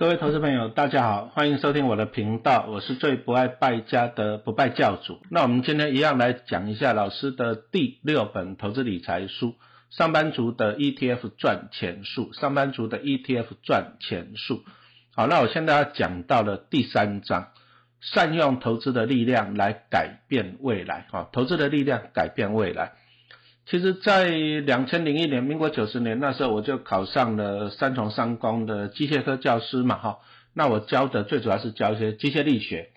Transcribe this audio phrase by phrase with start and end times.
[0.00, 5.20] 各位投资朋友，大家好，欢迎收听我的频道，我是最不爱败家的不败教主。
[5.30, 9.48] 那我们今天一样来讲一下老师的第六本投资理财书
[9.90, 14.64] 《上班族的 ETF 赚钱术》，上班族的 ETF 赚钱术。
[15.14, 17.48] 好，那我现在要讲到了第三章，
[18.00, 21.08] 善用投资的力量来改变未来。
[21.10, 22.92] 哈，投资的力量改变未来。
[23.70, 30.18] 其实，在两千零一年，民国九十年那时候，我就考上了三重三公的机械科教师嘛，哈。
[30.54, 32.88] 那我教的最主要是教一些机械力学。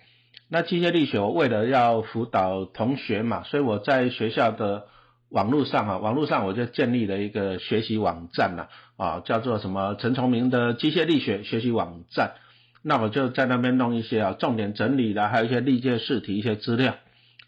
[0.48, 4.86] 那机械力学，我为了要辅导同学嘛，所以我在学校的
[5.28, 12.32] 网络上啊，网络上我就建立了一个学习网站呐，啊，叫做什么陈崇明的机械力学学习网站。
[12.82, 16.96] 那我就在那边弄一些啊，重点整理的，还有一些历届试题一些资料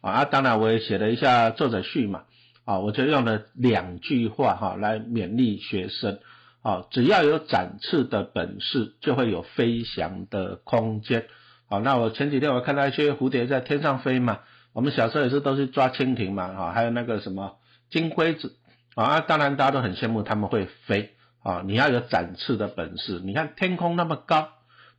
[0.01, 0.25] 啊。
[0.27, 2.23] 当然，我也写了一下作者序嘛。
[2.67, 6.19] 啊，我就用了两句话哈来勉励学生。
[6.61, 11.27] 啊，只要有展翅的本事，就会有飞翔的空间。
[11.71, 14.41] 好，那我前几天我看到一些蝴蝶在天上飞嘛，
[14.73, 17.57] 我们小时候也是都是抓蜻蜓嘛，哈，还有那个什么
[17.89, 18.57] 金龟子
[18.97, 21.13] 啊，当然大家都很羡慕他们会飞。
[21.45, 24.49] 啊，你要有展翅的本事，你看天空那么高，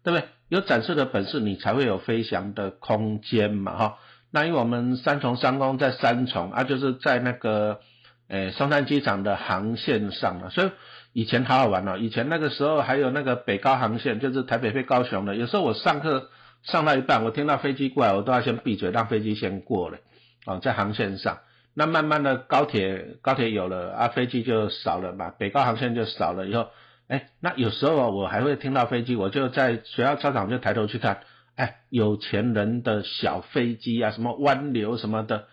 [0.02, 0.30] 对不对？
[0.48, 3.98] 有展翅的本事，你才会有飞翔的空间嘛，哈。
[4.31, 7.80] 那因为我们三重商工在三重啊，就是在那个
[8.28, 10.72] 诶松山机场的航线上了，所以
[11.14, 11.97] 以前好好玩哦。
[11.97, 15.36] 以前那个时候还有那个北高航线，就是台北飞高雄的。
[15.36, 16.30] 有时候我上课
[16.64, 19.98] 上到一半，我听到飞机过来，我都要先闭嘴，让飞机先过了。
[20.45, 21.39] 哦，在航线上，
[21.73, 26.67] 那慢慢的高铁高铁有了啊，飞机就少了嘛，北高航线就少了以后，
[27.08, 31.22] 哎，那有时候我还会听到飞机，我就在学校操场就抬头去看。
[31.58, 35.48] 哎，有钱人的小飞机啊，什么湾流什么的，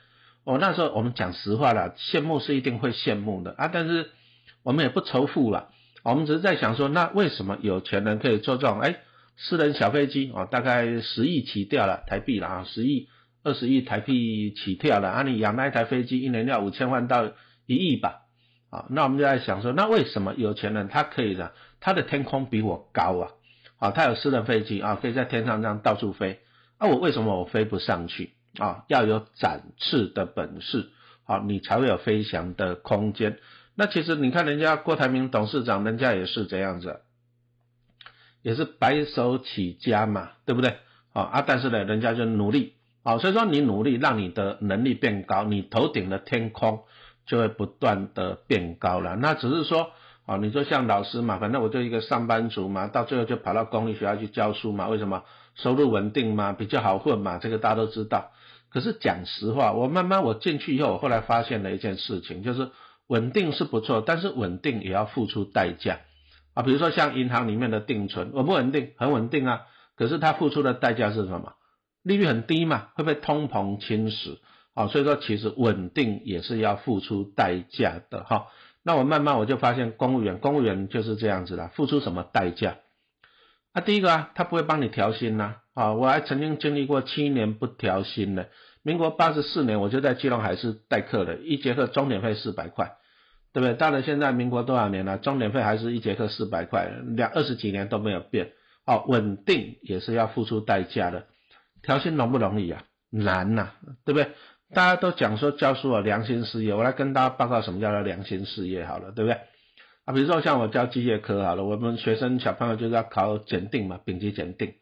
[0.44, 3.54] 哦，那时候我们讲实话了，羡慕是一定会羡慕的。
[3.56, 4.10] 啊，但是
[4.62, 5.70] 我们也不仇富了，
[6.02, 8.96] 我们只是在想说，那为什么有钱人可以做这种哎
[9.38, 13.08] 私人小飞机哦，大概十亿起跳了台币了啊，十亿、
[13.42, 17.32] 二十亿台币起跳了啊，你养那一台飞机一年要五千万到
[17.64, 18.20] 一亿吧，
[18.68, 21.52] 啊，那我们就在想说，那为什么有钱人他可以的？
[21.80, 23.30] 他的天空比我高啊？
[23.78, 26.40] 啊，他有私人飞机啊，可以在天上这样到处飞。
[26.80, 28.84] 那我为什么我飞不上去啊？
[28.88, 30.90] 要有展翅的本事，
[31.24, 33.38] 好，你才会有飞翔的空间。
[33.74, 37.00] 那其实你看人家郭台铭董事长，人家也是这样子，
[38.42, 40.76] 也是白手起家嘛，对不对？
[41.12, 46.84] 啊啊，但是呢，人家就努力，啊，所以说你努力让你的能力变高，你头顶的天空
[47.26, 49.16] 就会不断的变高了。
[49.16, 49.90] 那只是说。
[50.26, 55.22] 啊，你说像老师嘛，反正我就一个上班族嘛，到最后就跑到公立学校去教书嘛，为什么？
[55.54, 58.32] 收入稳定嘛，比较好混嘛，这个大家都知道。
[58.70, 62.70] 可是讲实话，我慢慢我进去以后，我后来发现了一件事情，就是
[63.06, 66.00] 稳定是不错，但是稳定也要付出代价
[66.54, 66.62] 啊。
[66.64, 68.92] 比如说像银行里面的定存，稳不稳定？
[68.96, 69.62] 很稳定啊，
[69.96, 71.52] 可是它付出的代价是什么？
[72.02, 74.38] 利率很低嘛，会被通膨侵蚀
[74.74, 74.88] 啊。
[74.88, 78.46] 所以说，其实稳定也是要付出代价的哈。
[78.84, 82.76] 那我慢慢我就发现，公务员，公务员就是这样子的，付出什么代价？
[83.72, 88.50] 啊，第一个啊，他不会帮你调薪呐，啊，我还曾经经历过七年不调薪的，
[88.82, 92.98] 民国八十四年我就在基隆海事代课了，一节课钟点费四百块，
[93.52, 93.74] 对不对？
[93.74, 98.52] 到了现在民国多少年了，钟点费还是一节课四百块，两二十几年都没有变，
[98.84, 101.24] 哦，稳定也是要付出代价的，
[101.82, 102.84] 调薪容不容易啊？
[103.10, 103.70] 难呐，
[104.04, 104.32] 对不对？
[104.74, 109.38] 大家都讲说教书啊良心事业，我来跟大家报告什么叫做良心事业好了，对不对？
[110.04, 114.74] 啊，比如说像我教机械科好了，我们学生小朋友就是要考检定嘛，丙级检定。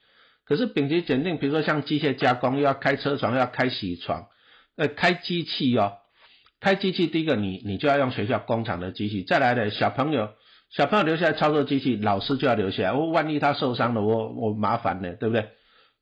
[0.44, 4.26] 可是丙级检定，比如说像机械加工，又要开车床，又要开铣床，
[4.76, 5.92] 呃，开机器哦，
[6.60, 10.30] 开机器第一个你你就要用学校工厂的机器，再来的小朋友
[10.70, 15.50] 小朋友留下来操作机器，老师就要留下来，我万一他受伤了，我我麻烦了，对不对？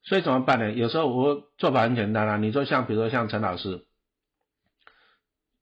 [0.03, 0.73] 所以怎么办呢？
[0.73, 2.37] 有时候我做法很简单啊。
[2.39, 3.85] 你说像比如说像陈老师，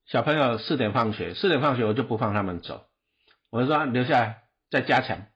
[0.06, 2.86] 小朋友四点放学，四点放学我就不放他们走，
[3.50, 5.26] 我就说留下来再加强，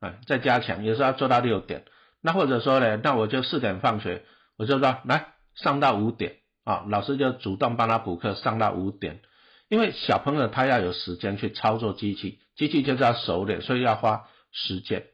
[0.00, 0.84] 啊，再加强。
[0.84, 1.84] 有时候要做到六点，
[2.20, 4.24] 那或者说呢，那我就四点放学，
[4.56, 9.20] 我就说来上到五点啊，老师就主动帮他补课上到五点，
[9.68, 15.06] 因为小朋友他要有时间去操作机器，机器就是要熟练，所以要花时间。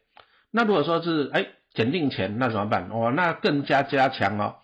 [0.51, 1.47] 那如果说是哎。
[1.75, 2.89] 检定前那怎么办？
[2.91, 4.57] 哦，那更加加强哦。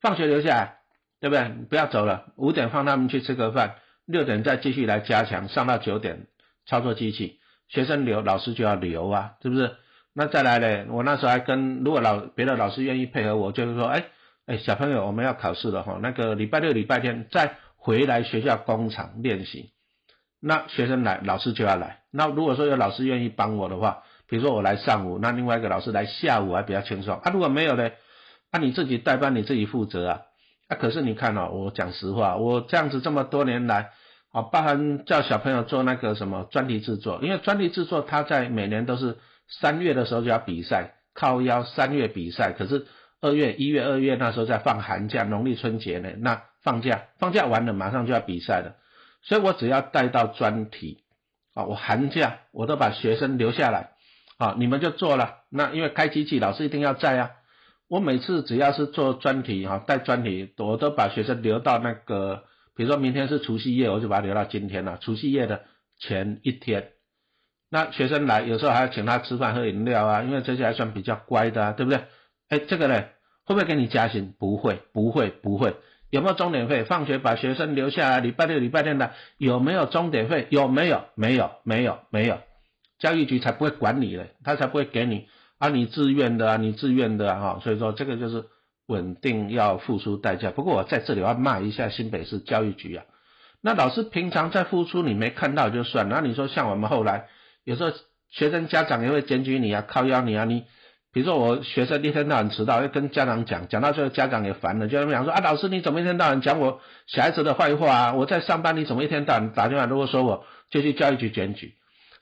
[0.00, 0.78] 放学留下来，
[1.20, 1.48] 对不对？
[1.68, 6.26] 不要走了，五点放他们去吃个饭，六点再继续来加强，上到九点
[6.66, 7.38] 操作机器。
[7.68, 9.76] 学生留，老师就要留啊，是不是？
[10.14, 10.86] 那再来嘞？
[10.88, 14.06] 我那时候还跟，如果老别的老师愿意配合我，就是说，哎
[14.46, 19.72] 哎，小朋友我们要考试了哈，那个礼拜六、礼拜天再回来学校工厂练习。
[20.40, 22.00] 那学生来，老师就要来。
[22.10, 27.30] 那如果说有老师愿意帮我的话，比如说我来上午，那另外一个老师来下午还比较轻松啊。
[27.32, 27.90] 如果没有呢，
[28.52, 30.20] 那你自己代班你自己负责啊。
[30.68, 33.90] 啊，可是你看哦，我讲实话，我这样子这么多年来，
[34.32, 39.16] 啊，包含叫小朋友做那个什么专题制作，因为专题制作他在每年都是
[39.48, 42.86] 三月的时候就要比赛，靠腰三月比赛，可是
[43.22, 48.76] 二月、一月、二月那时候在放寒假，农历春节呢，那放假，放假完了马上就要比赛了，
[49.22, 51.02] 所以我只要带到专题，
[51.54, 53.92] 啊，我寒假我都把学生留下来，
[54.38, 57.30] 啊，你们就做了，那因为开机器老师一定要在啊。
[57.88, 62.44] 我每次只要是做专题哈，带专题，我都把学生留到那个，
[62.76, 64.98] 比如说明天是除夕夜，我就把他留到今天了。
[65.00, 65.62] 除夕夜的
[65.98, 66.90] 前一天，
[67.70, 72.00] 那学生来，有时候还要请他吃饭喝饮料啊，因为这些还算比较乖的，啊对不对？
[72.50, 73.04] 哎，这个呢，
[73.44, 74.34] 会不会给你加薪？
[74.38, 75.74] 不会，不会，不会。
[76.10, 76.84] 有没有钟点费？
[76.84, 80.46] 放学把学生留下来，礼拜六、礼拜天的有没有钟点费？
[80.50, 81.04] 有没有？
[81.14, 82.38] 没有，没有，没有。
[82.98, 85.26] 教育局才不会管你嘞，他才不会给你。
[85.58, 88.44] 啊，你自愿的啊，你自愿的哈，所以说这个就是
[88.86, 90.52] 稳定要付出代价。
[90.52, 93.04] 不过我在这里要骂一下新北市教育局啊，
[93.60, 96.08] 那老师平常在付出，你没看到就算。
[96.08, 97.26] 那你说像我们后来
[97.64, 97.90] 有时候
[98.30, 100.64] 学生家长也会检举你啊，靠邀你啊，你
[101.12, 108.14] 比如说我学生一天到晚迟到，要跟家长讲，讲到最后家长也烦了，就讲说啊，老师你怎么一天到晚讲我小孩子的坏话啊？
[108.14, 111.74] 我在上班，你怎么一天到晚打电话如果说我就去教育局检举。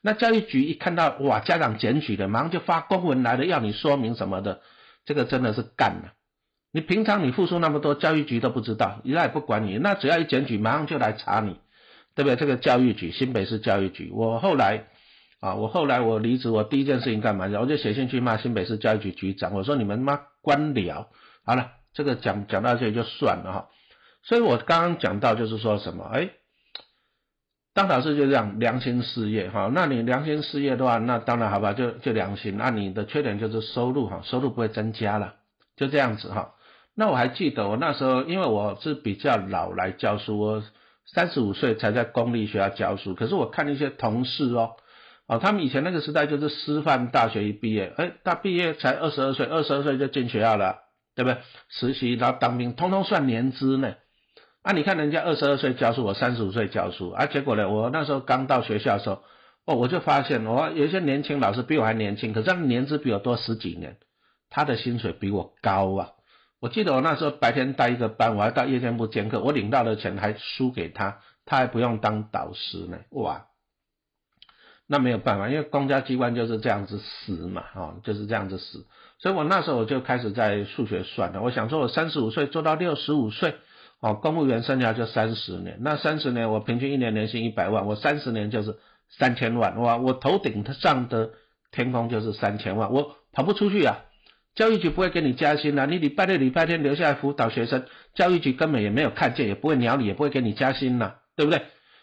[0.07, 4.61] 那教育局一看到哇，家长检举的，马上就发公文来了，要你说明什么的，
[5.05, 6.13] 这个真的是干了。
[6.71, 9.79] 你平常你付出那么多，教育局都不知道，人家也不管你。
[9.79, 11.57] 那只要一检举，马上就来查你，
[12.15, 12.37] 对不对？
[12.37, 14.85] 这个教育局，新北市教育局，我后来
[15.41, 17.49] 啊，我后来我离职，我第一件事情干嘛？
[17.61, 21.07] 我就写信去骂新北市教育局局长，我说你们妈官僚。
[21.45, 23.69] 好了，这个讲讲到这里就算了哈。
[24.23, 26.31] 所以我刚刚讲到就是说什么，哎。
[27.77, 32.57] 当老师就这样良心事业哈，那你良心事业的话，那当然好吧，就就良心。
[32.57, 35.35] 那你的缺点就是收入哈，收入不会增加了，
[35.77, 36.55] 就这样子哈。
[36.95, 40.63] 那我还记得我那时候，因为我是比较老来教书，我
[41.05, 43.15] 三十五岁才在公立学校教书。
[43.15, 44.71] 可是我看一些同事哦，
[45.27, 50.79] 哦，他们以前那个时代就是师范大学一毕业，哎，他毕业才二十二岁，二十二岁就进学校了，
[51.15, 51.43] 对不对？
[51.69, 53.97] 实习然后当兵，通通算年资呢。
[54.67, 59.23] 啊，你看人家二十二岁教书，我三十五岁教书，啊，结果呢，我那时候刚到学校的时候，
[59.65, 63.97] 哦，我就发现，我有一些年轻老师比我还年轻，可是他年资比我多十几年，
[64.51, 66.11] 他的薪水比我高啊。
[66.59, 73.47] 我记得我那时候白天带一个班，我还到夜间部兼课，我领到的钱还输给他，他还不用当导师呢，哇，
[74.89, 78.85] 那没有办法，因为公家机关就是这样子死嘛，哦，就是这样子死，
[79.21, 83.55] 所以我那时候我就开始在数学算了，我想说我三十五岁做到六十五岁。
[84.01, 88.77] 哦，公务员生涯就三十年，那三十年我平均一年年薪一百万，我三十年就是
[89.09, 89.97] 三千万，哇！
[89.97, 91.31] 我头顶上的
[91.71, 94.05] 天空就是三千万，我跑不出去啊！
[94.55, 97.85] 教育局不会给你加薪啊，你礼拜六、礼拜天留下来辅导学生，
[98.15, 101.63] 教育局根本也没有看见，也不会鸟你，也不会给你加薪呐，对不对？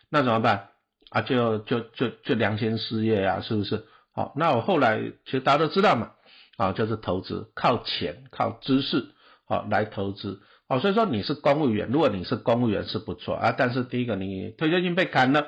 [0.09, 0.69] 那怎么办
[1.09, 1.21] 啊？
[1.21, 3.85] 就就就就良心事业啊，是不是？
[4.13, 6.11] 好，那我后来其实大家都知道嘛，
[6.57, 9.05] 啊，就是投资，靠钱、靠知识，
[9.45, 10.41] 好来投资。
[10.69, 15.45] 哦，所以说你是公务员，如果你是公务员是不错啊，但是第一个你退休金被砍了，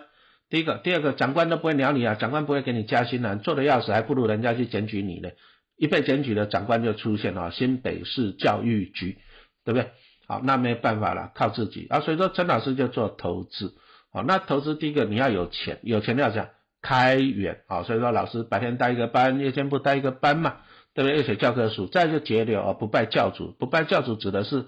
[0.49, 5.29] 第一个，第二个长官都不会鸟你啊，长官不会给你加薪啊，做的要死，还不如人家去检举你呢，
[5.77, 9.17] 一被检举了，长官就出现了，新北市教育局，
[9.63, 9.89] 对不对？
[10.27, 13.73] 好，那没办法了，靠自己啊，所以说陈老师就做投资，
[14.11, 16.49] 好，那投资第一个你要有钱，有钱要讲
[16.81, 20.57] 开源，好，所以说老师白天带一个班，夜间不带一个班嘛，
[20.93, 21.17] 对不对？
[21.17, 24.65] 要写教科书，再就节流啊，不拜教主，不拜教主指的是。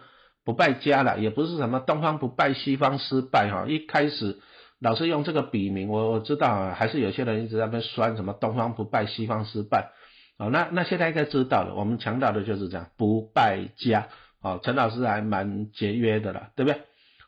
[0.47, 3.65] 不败家了，也不是什么东方不败西方失败哈。
[3.67, 4.39] 一开始
[4.79, 9.91] 老是用这个笔名，我我知道啊，还是有些人一直在那酸什么东方不败西方失败
[10.37, 10.47] 啊。
[10.47, 14.07] 那那现在应该知道了，我们强调的就是这样不败家
[14.41, 14.61] 啊。
[14.63, 16.81] 陈老师还蛮节约的了，对不对？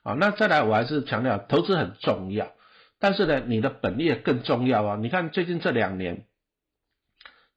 [0.04, 2.54] 啊，那再来我还是强调投资很重要，
[3.02, 4.96] 但是呢，你的本业更重要啊。
[4.96, 6.24] 你看最近这两年，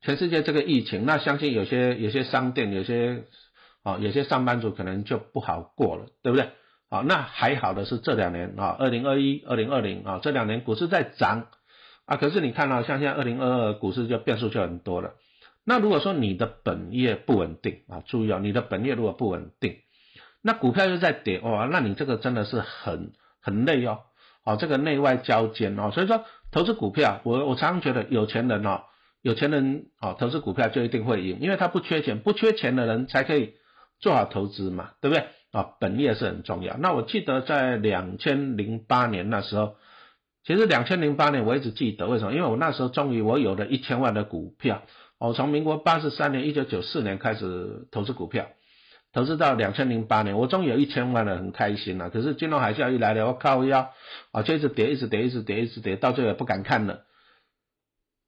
[0.00, 3.22] 全世界这个疫情，那相信有些有些商店有些。
[3.82, 6.50] 啊，有些上班族可能就不好过了，对不对？
[6.88, 11.46] 啊，那还好的是这两年啊，二零二一、二零二零啊，这两年股市在涨
[12.04, 15.14] 啊，可是你看到像现在二零二二股市就变数就很多了。
[15.64, 19.78] 那如果说你的本业不稳定啊，注意哦，你的本业如果不稳定，
[20.42, 24.00] 那股票又在跌哇，那你这个真的是很很累哦，
[24.44, 28.82] 哦，这个内外交煎哦，所以说投资股票，我我常常觉得有钱人哦，
[29.22, 33.54] 有钱人哦，投资股票就一定会赢，因为他不缺钱，不缺钱的人才可以。
[34.02, 35.74] 做好投资嘛，对不对啊？
[35.80, 36.76] 本业是很重要。
[36.76, 39.76] 那我记得在两千零八年那时候，
[40.44, 42.34] 其实两千零八年我一直记得，为什么？
[42.34, 44.82] 因为我那时候终于我有了一千万的股票，
[45.18, 48.48] 我从民国八十三年一九九四年开始投资股票，
[49.12, 52.10] 投资到两千零八年，我终于有一千万了，很开心了。
[52.10, 53.92] 可是金融海啸一来了，我靠腰
[54.32, 57.04] 啊，就一直跌，一直跌，一直跌，一直跌，到最后也不敢看了。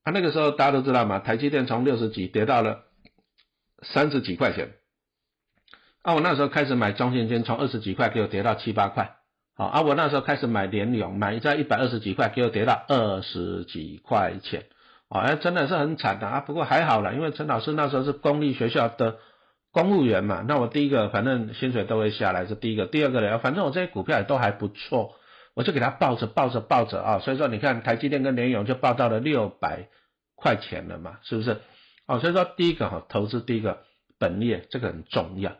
[0.04, 2.84] 啊，那个时候大家都知道嘛，台积电从六十几跌到了
[3.82, 4.74] 三十几块钱。
[6.04, 9.16] 啊，我那时候开始买中信金，从二十几块给我跌到七八块。
[9.56, 14.64] 好啊，我那时候开始买联永，买在一百二十几块，给我跌到二十几块钱，
[15.08, 16.40] 哦，哎，真的是很惨的啊。
[16.40, 19.16] 不过还好了，因为陈老师那时候是公立学校的
[19.72, 22.84] 公务员嘛，那我第一个反正薪水都会下来，是第一个。
[22.84, 25.14] 第二个呢，反正我这些股票也都还不错，
[25.54, 27.18] 我就给他抱着抱着抱着啊。
[27.20, 29.88] 所以说你看台积电跟联永就抱到了六百
[30.34, 31.62] 块钱了嘛，是不是？
[32.06, 33.78] 哦，所以说第一个哈，投资第一个
[34.18, 35.52] 本业这个很重要，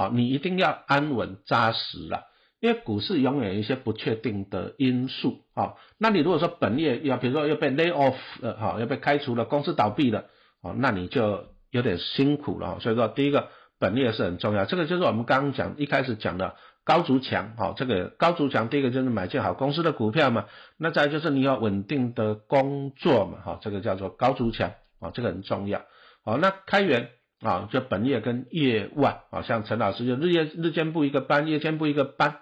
[0.00, 2.24] 啊，你一定要安稳扎实了。
[2.58, 10.26] 因为股市永远有一些不确定的因素啊，那你如果说本业要，比如说要被 lay off 了哈，要被开除了，公司倒闭了，
[10.62, 12.78] 哦，那你就有点辛苦了。
[12.80, 16.54] 所以说，第一个本业是很重要，这个就是我们刚刚讲一开始讲的
[16.84, 20.44] 高筑墙，哈，这个高筑墙，第一个就是买进好公司的股票嘛，
[20.76, 25.80] 那再就是你要稳定的工作嘛，哈，这个叫做高筑墙，啊，这个很重要。
[26.24, 27.08] 好，那开源。
[27.42, 32.38] 啊，就本业跟业外，啊，像陈老师就日夜日间部一个班，夜间部一个班。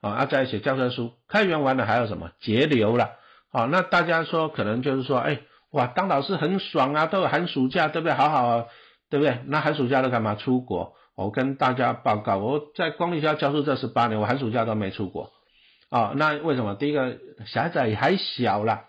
[0.00, 3.10] 啊，啊在写教科书，开源完了还有什么节流了？
[3.52, 8.14] 啊，那大家说可能就是说，哎，哇，当老师很爽啊，都有寒暑假，对不对？
[8.14, 8.64] 好好啊，
[9.10, 9.38] 对不对？
[9.46, 10.34] 那寒暑假都干嘛？
[10.34, 10.94] 出国。
[11.14, 15.30] 我跟大家报告，我在公立学校教书这十八年，我寒暑假都没出国。
[15.90, 16.74] 啊，那为什么？
[16.74, 18.84] 第一个小孩子还小了。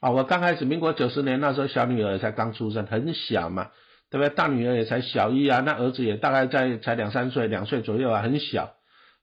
[0.00, 3.68] 啊，我刚开始民国九十年那时候，小女儿才刚出生，很小嘛，
[4.10, 4.28] 对不对？
[4.34, 8.74] 大女儿也才小一啊，那儿子也大概在才两三岁，两岁左右啊，很小。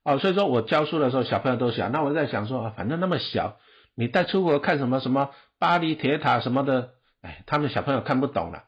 [0.04, 1.90] 哦，所以说我教书的时候，小朋友都小。
[1.90, 3.58] 那我在想说，啊反正那么小，
[3.96, 8.66] 你带出国看什么什么巴黎铁塔什么的，哎，他们小朋友看不懂了。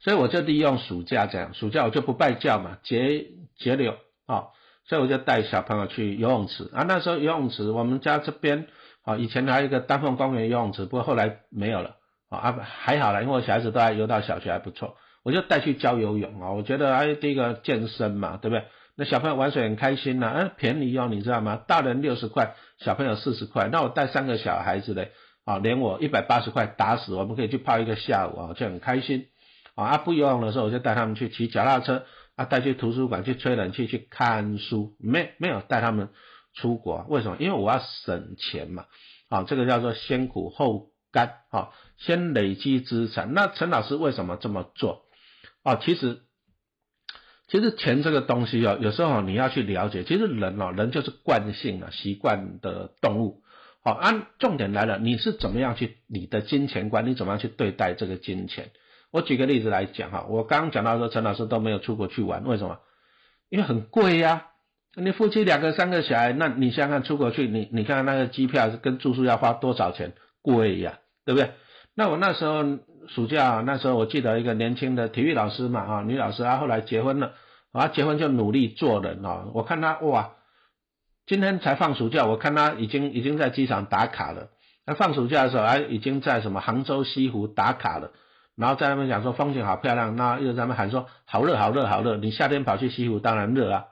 [0.00, 3.94] 所以我就利用暑假这样，暑假我就不拜教嘛，节节流
[4.26, 4.46] 啊。
[4.84, 6.82] 所以我就带小朋友去游泳池啊。
[6.82, 8.66] 那时候游泳池，我们家这边
[9.04, 11.94] 啊，以前还有一个丹凤公园游泳池，不过后来没有了
[12.36, 12.58] 啊。
[12.62, 16.52] 还好了，因为我小孩子都还游到小学还不错，我就带去教游泳啊。
[16.52, 18.64] 我觉得哎，第一个健身嘛，对不对？
[18.96, 21.62] 那小朋友玩水很开心呐，嗯，便宜哦，你知道吗？
[21.66, 23.68] 大人六十块，小朋友四十块。
[23.72, 25.12] 那我带三个小孩子嘞，
[25.44, 29.28] 啊，连我一百八十块打死，我们可以去泡一个下午啊，就很开心。
[29.74, 32.04] 啊，不游泳的时候，我就带他们去骑脚踏车，
[32.36, 36.10] 啊，带去图书馆去吹冷气去看书，没没有带他们
[36.54, 37.38] 出国，为什么？
[37.40, 38.84] 因为我要省钱嘛，
[39.30, 43.34] 啊，这个叫做先苦后干，啊，先累积资产。
[43.34, 45.04] 那陈老师为什么这么做？
[45.62, 46.22] 啊，其实。
[47.48, 50.04] 其实钱这个东西哦，有时候你要去了解。
[50.04, 53.42] 其实人哦，人就是惯性啊，习惯的动物。
[53.84, 57.04] 好，按重点来了，你是怎么样去你的金钱观？
[57.04, 58.70] 你怎么样去对待这个金钱？
[59.10, 62.78] 我举个例子来讲哈，我刚刚讲到说陈老师都没有出国去玩，为什么？
[63.50, 64.46] 因为很贵呀。
[64.94, 70.14] 你夫妻两个、三个小孩，那你想想看，出国去，你你看那个机票跟住宿要花多少钱？
[70.40, 71.52] 贵呀，对不对？
[71.94, 72.64] 那我那时候
[73.08, 77.32] 暑假，那时候我记得一个年轻的体育老师嘛，啊，女老师啊，后来结婚了，
[77.72, 79.46] 啊，结婚就努力做人啊。
[79.52, 80.32] 我看她哇，
[81.26, 84.48] 今天才放暑假，我看她已经已经在机场打卡了。
[84.86, 88.10] 那放暑假的时候，还已经在什么杭州西湖打卡了，
[88.56, 92.16] 然后在那边讲说风景好漂亮，那又在那边喊说好热好热好热。
[92.16, 93.84] 你夏天跑去西湖当然热啊，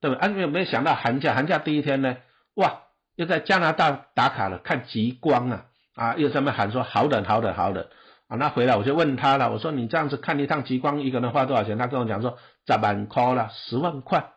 [0.00, 0.20] 对不对？
[0.20, 2.16] 啊，有没有想到寒假寒假第一天呢？
[2.54, 2.80] 哇，
[3.14, 5.66] 又在加拿大打卡了，看极光啊。
[5.94, 7.86] 啊，又在那喊说好冷好冷好冷
[8.28, 8.36] 啊！
[8.36, 11.78] 那回来我就问他了，我说你这样子看一趟极光，一个人花多少钱？
[11.78, 14.30] 他跟我讲说十万块了，十万块。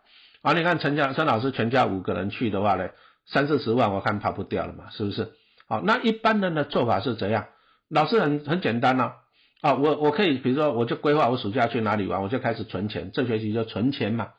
[0.44, 2.90] 啊，你看陈家陈老师全家五个人去的话呢，
[3.26, 5.32] 三四十万我看跑不掉了嘛，是不是？
[5.68, 7.48] 好，那一般人的做法是怎样？
[7.90, 9.14] 老师很很简单呢，
[9.62, 14.30] 啊，我我可以比如说我就规划我暑假去哪里玩，我就开始存钱，这学期就存钱嘛，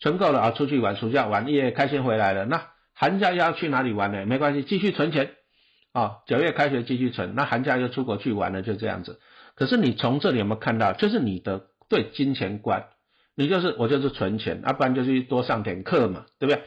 [0.00, 2.46] 存够了啊，出去玩，暑假玩也，开心回来了。
[2.46, 4.24] 那寒假要去哪里玩呢？
[4.24, 5.32] 没关系，继续存钱。
[5.92, 9.20] 啊，九月开学继续存，那寒假又出国去玩了，就这样子。
[9.54, 12.86] 可是你从这里有没有看到，就是你的对金钱观，
[13.34, 16.62] 你就是我就是存钱，要不然就去多上点课嘛，对不对？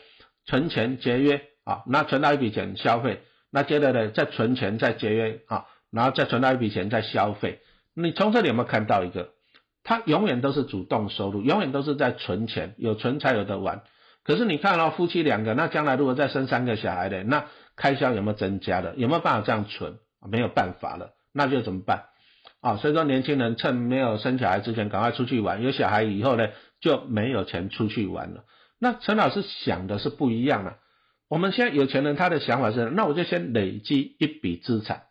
[0.45, 7.61] 存钱节约啊，那存到一笔钱消费，那接着呢再存钱再节约啊，然后再存到一笔钱再消费。
[7.95, 9.31] 你从这里有没有看到一个？
[9.83, 13.83] 他永远都是主动收入，永远都是在存钱，有存才有的玩。
[14.25, 18.95] 可是你看到夫妻两个，那将来如果再生三个小孩的，那开销有没有增加的？
[18.95, 19.99] 有没有办法这样存？
[20.27, 22.05] 没有办法了，那就怎么办？
[22.59, 26.47] 啊，所以说年轻人趁没有生小孩之前赶快出去玩，有小孩以后呢
[26.81, 28.43] 就没有钱出去玩了。
[28.79, 30.77] 那陈老师想的是不一样了，
[31.29, 35.03] 我们现在有钱人他的想法是，那我就先累积一笔资产，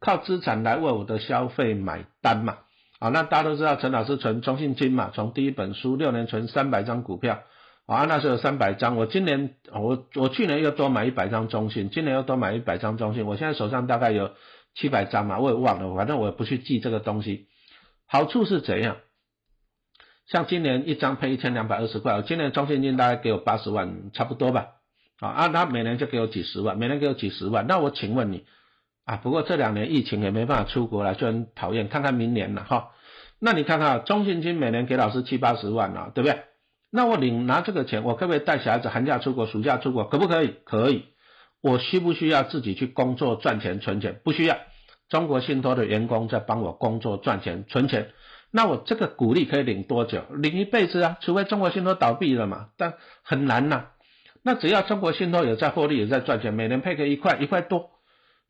[0.00, 2.58] 靠资产来为我的消费买单嘛。
[2.98, 7.42] 啊，那大家都知道陈老师存中信金嘛，从第一本书六年存三百张股票，
[7.86, 14.30] 啊，那时候有三百张，我今年我我去年又多买一百张中信，今年又多买一百张中信，我现在手上大概有
[14.74, 17.48] 七百张嘛，我也忘了，反正我也不去记这个东西。
[18.06, 18.96] 好处是怎样？
[20.26, 24.68] 像今年一张配一千两百二十块，我今年中信金大概给我八十万，差不多吧。
[25.18, 28.44] 啊，按他每年就给我几十万，每年给我几十万，那我请问你？
[29.04, 31.88] 啊，不过这两年疫情也没办法出国了，就很讨厌。
[31.88, 32.90] 看看明年了哈，
[33.40, 36.42] 那你看看中信金每年给老师七八十万了，对不对？
[36.94, 40.04] 那我领拿这个钱，我可不可以带小孩子寒假出国、暑假出国？
[40.04, 40.54] 可不可以？
[40.64, 41.06] 可以。
[41.62, 44.20] 我需不需要自己去工作赚钱存钱？
[44.22, 44.58] 不需要。
[45.08, 48.10] 中国信托的员工在帮我工作赚钱存钱。
[48.50, 50.22] 那我这个股利可以领多久？
[50.34, 53.86] 领一辈子啊，除非中国信托倒闭了嘛，但很难呐。
[54.42, 57.90] 那只要中国信托有在获利、有在赚钱，每年配个一块一块多。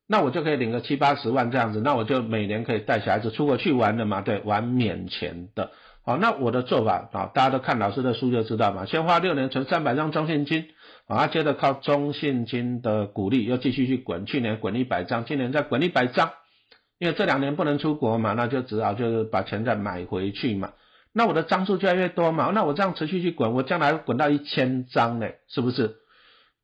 [0.09, 5.71] 那我就可以领个七八十万这样子，那我就每年可以带小孩子出国去玩的嘛，对，玩免钱的。
[6.05, 10.67] 好，那我的做法啊，大家都看老师的书就知道嘛，先花六年存三百张中信金，
[11.07, 16.33] 啊，接着靠中信金的鼓励又继续去滚，去年滚一百张，今年再滚一百张，
[16.99, 20.73] 因为这两年不能出国嘛，那就只好就是把钱再买回去嘛，
[21.13, 25.97] 那我的张数越来越多嘛，那我这样持续去滚，我将来滚到一千张呢，是不是？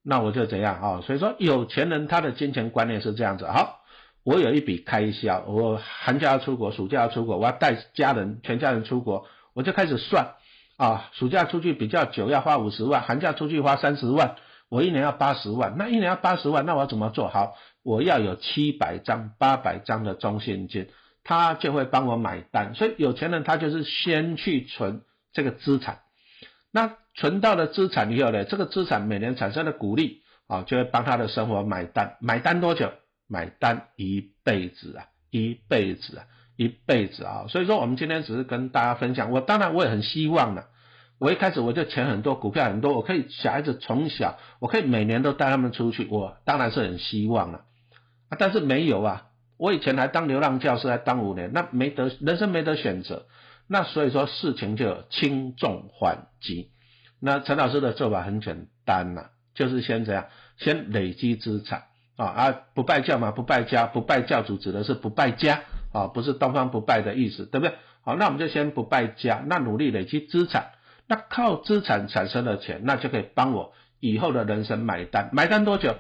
[0.05, 1.01] 那我就怎样啊？
[1.05, 3.45] 所以说有钱人他的金钱观念是这样子。
[3.47, 3.81] 好，
[4.25, 10.35] 我有一笔开销，我寒假要出国，暑假要出国，我要带家人全家人出国，我就开始算
[10.77, 14.37] 啊，暑假出去比较久要花五十万，寒假出去花三十万，
[14.69, 17.57] 我一年要八十万，那一年要八十万，那我要怎么做好？
[17.83, 20.89] 我要有七百张、八百张的中现金，
[21.25, 22.75] 他就会帮我买单。
[22.75, 25.01] 所以有钱人他就是先去存
[25.33, 26.01] 这个资产。
[26.71, 32.19] 那存到了资产以后呢，这个资产每年产生的股利啊，就会帮他的生活买单。
[32.21, 32.93] 买单多久？
[33.29, 36.25] 买单一辈子啊，一辈子啊，
[36.57, 37.45] 一辈子啊。
[37.49, 39.31] 所以说，我们今天只是跟大家分享。
[39.31, 40.65] 我当然我也很希望呢，
[41.19, 46.07] 我一开始我就钱很多，股票很多，我可以小孩子从小，我可以每年都带他们出去。
[46.11, 47.65] 我当然是很希望了
[48.31, 49.27] 啊，但是没有啊。
[49.59, 53.27] 我以前还当流浪教师，还当五年，那没得人生没得选择。
[53.67, 56.71] 那所以说事情就有轻重缓急。
[57.21, 60.27] 那陈老师的做法很简单呐，就是先这样，
[60.57, 61.83] 先累积资产
[62.19, 65.61] 啊啊，不败教嘛，不败家，不败教主指的是不败家
[65.95, 67.77] 啊，不是东方不败的意思，对不对？
[68.03, 70.73] 好，那我们就先不败家，那努力累积资产，
[71.07, 75.95] 那靠资产产生的钱，那就可以帮我以后的人生买单，买单多久？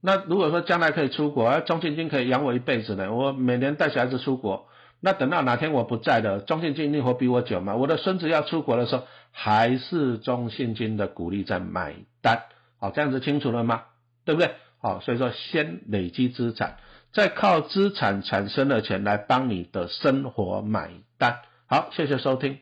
[0.00, 4.68] 那如果说将来可以出国，中信金可以养我一辈子呢，我每年带小孩子出国。
[5.02, 7.74] 那等到哪天我不在了，中信金一定活比我久嘛？
[7.74, 12.42] 我的孙子要出国的时候，还是中信金的鼓励在买单，
[12.78, 13.82] 好，这样子清楚了吗？
[14.24, 14.52] 对不对？
[14.80, 16.78] 好，所以说先累积资产，
[17.12, 21.40] 再靠资产产生的钱来帮你的生活买单。
[21.66, 22.60] 好，谢谢收听。